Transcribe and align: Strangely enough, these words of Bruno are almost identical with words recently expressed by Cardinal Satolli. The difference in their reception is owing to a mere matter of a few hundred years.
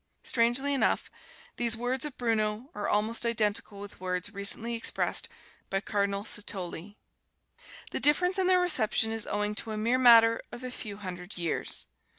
Strangely 0.23 0.73
enough, 0.73 1.11
these 1.57 1.77
words 1.77 2.05
of 2.05 2.17
Bruno 2.17 2.71
are 2.73 2.89
almost 2.89 3.23
identical 3.23 3.79
with 3.79 3.99
words 3.99 4.33
recently 4.33 4.73
expressed 4.73 5.29
by 5.69 5.79
Cardinal 5.79 6.23
Satolli. 6.23 6.97
The 7.91 7.99
difference 7.99 8.39
in 8.39 8.47
their 8.47 8.59
reception 8.61 9.11
is 9.11 9.27
owing 9.27 9.53
to 9.53 9.69
a 9.73 9.77
mere 9.77 9.99
matter 9.99 10.41
of 10.51 10.63
a 10.63 10.71
few 10.71 10.97
hundred 10.97 11.37
years. 11.37 11.85